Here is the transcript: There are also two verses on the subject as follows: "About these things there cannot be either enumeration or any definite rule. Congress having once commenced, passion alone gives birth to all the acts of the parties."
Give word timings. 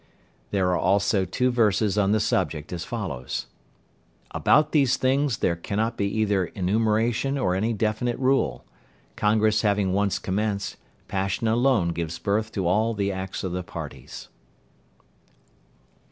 There 0.49 0.69
are 0.69 0.79
also 0.79 1.25
two 1.25 1.51
verses 1.51 1.95
on 1.95 2.11
the 2.11 2.19
subject 2.19 2.73
as 2.73 2.83
follows: 2.83 3.45
"About 4.31 4.71
these 4.71 4.97
things 4.97 5.37
there 5.37 5.55
cannot 5.55 5.95
be 5.95 6.07
either 6.07 6.45
enumeration 6.45 7.37
or 7.37 7.53
any 7.53 7.71
definite 7.71 8.17
rule. 8.17 8.65
Congress 9.15 9.61
having 9.61 9.93
once 9.93 10.17
commenced, 10.17 10.77
passion 11.07 11.47
alone 11.47 11.89
gives 11.89 12.17
birth 12.17 12.51
to 12.53 12.65
all 12.65 12.95
the 12.95 13.11
acts 13.11 13.43
of 13.43 13.51
the 13.51 13.61
parties." 13.61 14.29